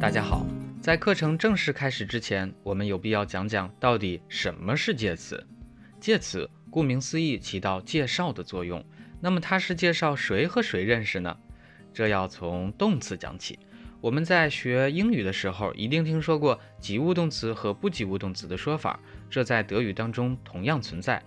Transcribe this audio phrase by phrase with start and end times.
[0.00, 0.46] 大家好，
[0.80, 5.44] 在课程正式开始之前，我们有必要讲讲到底什么是介词。
[5.98, 8.82] 介词顾名思义，起到介绍的作用。
[9.20, 11.36] 那么它是介绍谁和谁认识呢？
[11.92, 13.58] 这要从动词讲起。
[14.00, 21.20] 我们在学英语的时候，一定听说过及物动词和不及物动词的说法，这在德语当中同样存在。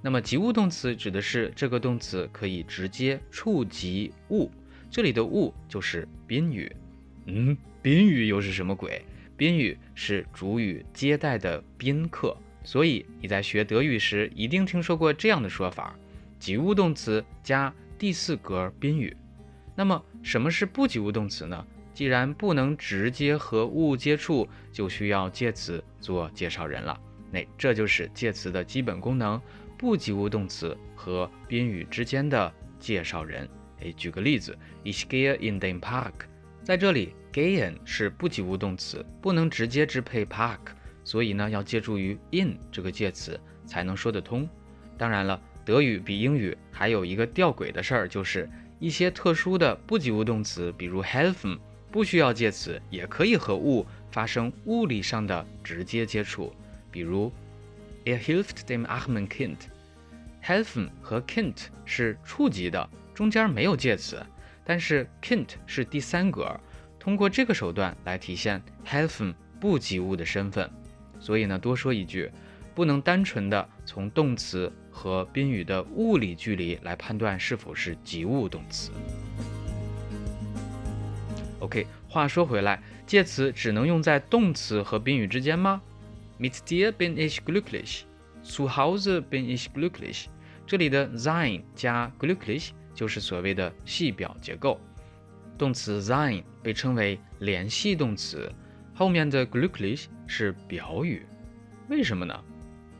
[0.00, 4.50] 那么及物动词指的是这个动词可以直接触及物，
[4.90, 6.74] 这里的物就是宾语。
[7.26, 9.00] 嗯，宾语又是什么鬼？
[9.36, 15.96] 宾语是主语接待的宾客，所以你在学德语时一定听说过这样的说法：
[16.40, 19.16] 及物动词加第四格宾语。
[19.76, 21.64] 那么什么是不及物动词呢？
[21.94, 27.00] 既然不能直接和物接触，就需要介词做介绍人了。
[27.30, 29.40] 那这就是介词的基本功能：
[29.78, 33.48] 不及物动词和宾语之间的介绍人。
[33.80, 36.26] 哎，举个例子：Ich gehe in den Park。
[36.64, 40.58] 在这里，gehen 是不及物动词，不能直接支配 park，
[41.04, 44.48] 所以呢，要借助于 in 这个介词才能说得通。
[44.96, 51.58] 当然了，德语比英语还有一个吊诡的事儿，就是一些特殊的不及物动词，比如 helfen。
[51.88, 56.52] 不需要介词，也可以和物发生物理上的直接接触。
[56.90, 57.32] 比如
[58.04, 59.56] ，Er hilft dem armen Kind。
[60.42, 64.20] helfen 和 Kind 是触及的，中间没有介词，
[64.62, 66.60] 但是 Kind 是第三格，
[67.06, 70.68] 通过这个手段来体现 helfen 不及物的身份。
[71.20, 72.28] 所以呢，多说一句，
[72.74, 78.90] 不能单纯的从动词和宾语的物理距离来判断是否是及物动词。
[81.60, 85.80] OK，话说回来，介词只能用在动词和宾语之间吗
[86.40, 90.24] ？Mit dir bin ich glücklich，zu Hause bin ich glücklich。
[90.66, 94.80] 这里的 sein 加 glücklich 就是所谓的系表结构。
[95.58, 98.52] 动词 sein 被称为联系动词，
[98.94, 101.24] 后面的 glücklich 是表语。
[101.88, 102.44] 为什么呢？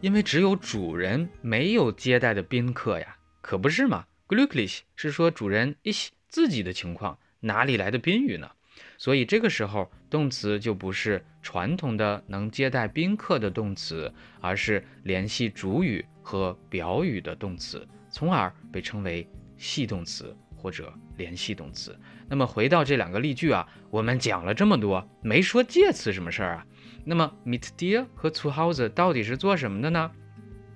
[0.00, 7.18] 因为只有主人没有接待的宾客呀，可不是嘛？glücklich 是说主人 ich 自己的情况。
[7.40, 8.50] 哪里来的宾语呢？
[8.98, 21.98] 所以这个时候动词就不是传统的能接待宾客的动词，而是联系主语和表语的动词，从而被称为系动词或者联系动词。
[22.28, 26.66] 那么回到这两个例句啊，我们讲了这么多，没说介词什么事儿啊？
[27.04, 30.10] 那么 mit dir 和 zu Hause 到底是做什么的呢？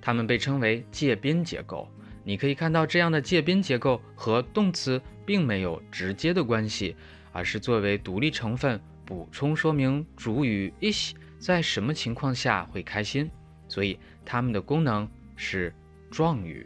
[0.00, 1.88] 它们被称为介宾结构。
[2.24, 5.00] 你可以看到这样的介宾结构和动词。
[5.26, 6.94] 并没有直接的关系，
[7.32, 13.28] 而是作为独立成分补充说明主语 ich 在什么情况下会开心，
[13.66, 15.74] 所以它们的功能是
[16.12, 16.64] 状语。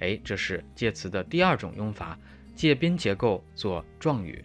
[0.00, 2.18] 哎，这是介词的第二种用法，
[2.60, 4.44] 介宾结构做状语。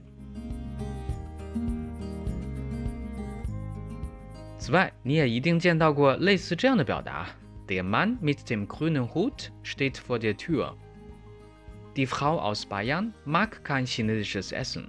[4.58, 7.28] 此外，你也一定见到过类似这样的表达
[7.68, 10.76] ：Der Mann mit dem grünen Hut steht vor der Tür。
[11.94, 14.86] Die Frau aus Bayern mag kein chinesisches Essen.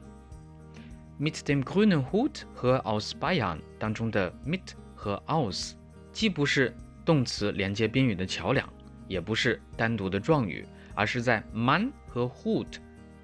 [1.18, 5.72] Mit dem grünen Hut 和 aus Bayern 当中的 mit 和 aus
[6.12, 6.72] 既不是
[7.04, 8.72] 动词连接宾语的桥梁，
[9.08, 12.76] 也不是单独的状语，而是在 man 和 Hut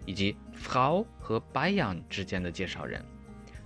[0.05, 3.05] 以及 Frau 和 Bayern 之间的介绍人。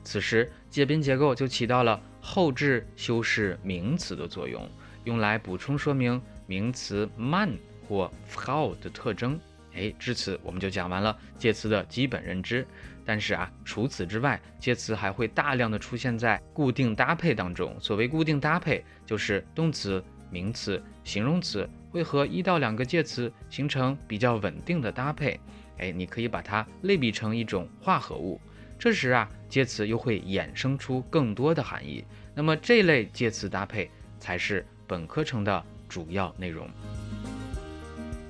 [0.03, 4.69] 此时介宾结构就起到了后置修饰名词的作用，
[5.05, 7.59] 用来补充说明名词 man
[7.89, 9.39] 或 Frau 的特征。
[9.75, 12.67] 哎，至此我们就讲完了介词的基本认知。
[13.05, 17.77] 但是啊，除此之外，介词还会大量的出现在固定搭配当中。
[17.79, 25.39] 所谓固定搭配，就是动词、名词、形容词会和一到两个介词形成比较稳定的搭配。
[25.79, 28.41] 哎，你可以把它类比成一种化合物。
[28.79, 32.05] 这时啊，介词又会衍生出更多的含义。
[32.35, 36.69] 那么这类介词搭配才是本课程的主要内容。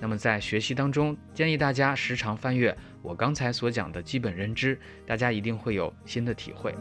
[0.01, 6.75] 那么在学习当中，建议大家时常翻阅我刚才所讲的基本认知，大家一定会有新的体会。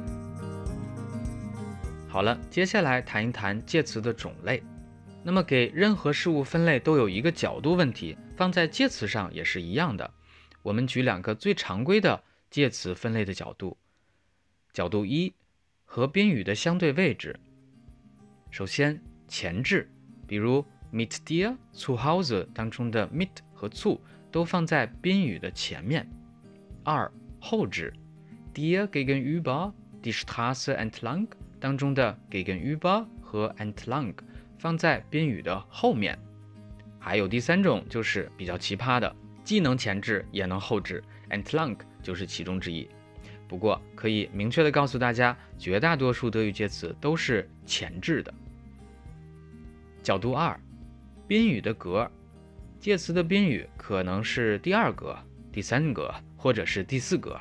[2.08, 4.62] 好了，接下来谈一谈介词的种类。
[5.26, 10.14] 那么给任何事物分类都有一个角度问题，放在介词上也是一样的。
[10.62, 13.76] 我们举两个最常规的介词分类的角度。
[14.72, 15.34] 角度一，
[15.84, 17.40] 和宾语的相对位置。
[18.52, 19.90] 首先前置，
[20.28, 20.64] 比如。
[20.94, 24.00] meet dear zu Hause 当中的 meet 和 zu
[24.32, 26.10] 都放在宾语的前面。
[26.86, 27.12] 二
[27.42, 27.92] 后置
[28.54, 31.28] ，dear gegenüber die Straße entlang
[31.60, 34.14] 当中的 gegenüber 和 entlang
[34.58, 36.18] 放在宾语的后面。
[37.00, 42.88] 还有第三种就是比较奇葩的，既能前置也能后置，entlang 就是其中之一。
[43.48, 48.34] 不过可以明确的告诉大家，绝大多数德语介词都是前置的。
[50.02, 50.60] 角度二，
[51.28, 52.10] 宾语的格，
[52.80, 55.16] 介词的宾语可能是第二格、
[55.52, 57.40] 第三格或者是第四格。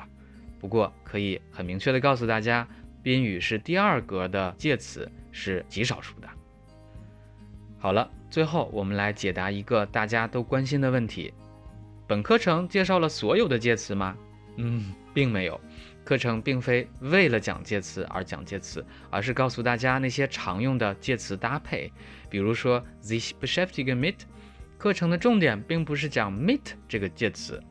[0.59, 2.67] 不过可以很明确的告诉大家，
[3.01, 6.29] 宾语是第二格的介词是极少数的。
[7.85, 11.31] 好了，最后我们来解答一个大家都关心的问题：
[12.07, 14.17] 本课程介绍了所有的介词吗？
[14.57, 15.61] 嗯，并没有。
[16.03, 21.93] 课程并非为了讲介词而讲介词，而是告诉大家那些常用的介词搭配。
[22.27, 24.15] 比如说，this beschäftigen mit。
[24.79, 27.61] 课程的重点并不是讲 mit 这个介词，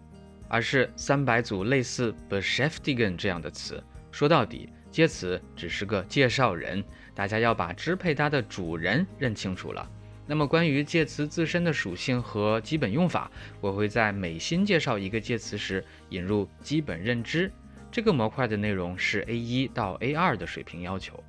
[0.46, 3.82] 而是三百组类似 beschäftigen 这样的词。
[4.12, 6.84] 说到底，介词只是个介绍人，
[7.16, 9.90] 大家要把支配它的主人认清楚了。
[10.26, 13.30] 那么，关于介词自身的属性和基本用法，
[13.60, 17.52] 我会在每新介绍一个介词时引入基本认知。
[17.92, 21.22] 这个模块的内容是 A 一到 A 二的水平要求，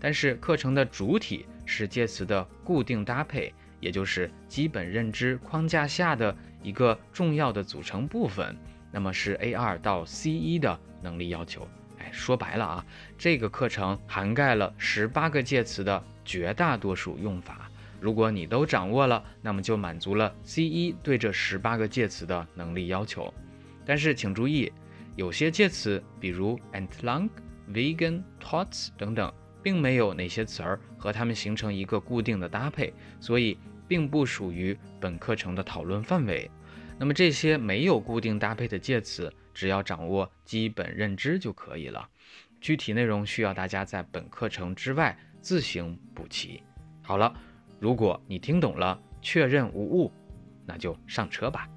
[0.00, 8.56] 但是课程的主体是介词的固定搭配，也就是基本认知框架下的一个重要的组成部分。
[8.90, 11.68] 那么是 A 二到 C 一的能力要求。
[11.98, 12.86] 哎，说白了啊，
[13.18, 17.70] 这个课程涵盖了十八个介词的绝大多数用法。
[18.00, 23.32] 如果你都掌握了，那么就满足了 C 一对这十八个介词的能力要求。
[23.84, 24.72] 但是请注意。
[25.16, 27.28] 有些介词，比如 entlang、
[27.72, 29.34] vegan、tots 等等，
[29.64, 33.58] 并没有哪些词儿和它们形成一个固定的搭配，所以
[33.88, 36.48] 并不属于本课程的讨论范围。
[37.00, 42.08] 那么这些没有固定搭配的介词，只要掌握基本认知就可以了。
[42.60, 46.62] 具体内容需要大家在本课程之外自行补齐。
[47.02, 47.34] 好了，
[47.80, 50.12] 如果你听懂了，确认无误，
[50.66, 51.68] 那就上车吧。